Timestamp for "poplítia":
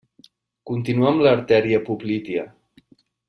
1.91-2.47